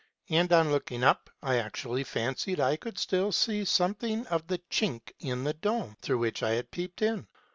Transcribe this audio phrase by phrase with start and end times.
[0.31, 5.11] And, on looking up, I actually fancied I could still see something of the chink
[5.19, 7.27] in the dome, through which I had peeped in.